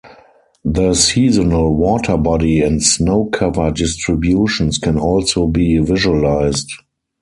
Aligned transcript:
The 0.65 0.95
seasonal 0.95 1.75
water 1.75 2.17
body 2.17 2.59
and 2.61 2.81
snow 2.81 3.25
cover 3.25 3.69
distributions 3.69 4.79
can 4.79 4.97
also 4.97 5.45
be 5.45 5.77
visualised. 5.77 6.73